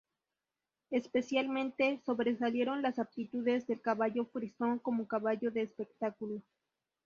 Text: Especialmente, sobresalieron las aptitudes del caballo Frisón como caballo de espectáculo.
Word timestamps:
Especialmente, 0.89 2.01
sobresalieron 2.03 2.81
las 2.81 2.97
aptitudes 2.97 3.67
del 3.67 3.81
caballo 3.81 4.25
Frisón 4.25 4.79
como 4.79 5.07
caballo 5.07 5.51
de 5.51 5.61
espectáculo. 5.61 6.41